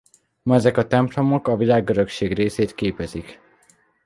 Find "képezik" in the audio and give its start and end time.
2.75-3.39